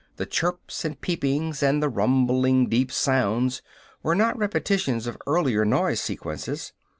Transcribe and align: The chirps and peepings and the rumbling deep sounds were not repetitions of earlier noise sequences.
The 0.15 0.25
chirps 0.25 0.83
and 0.83 0.99
peepings 0.99 1.61
and 1.61 1.83
the 1.83 1.87
rumbling 1.87 2.67
deep 2.69 2.91
sounds 2.91 3.61
were 4.01 4.15
not 4.15 4.35
repetitions 4.35 5.05
of 5.05 5.15
earlier 5.27 5.63
noise 5.63 6.01
sequences. 6.01 6.73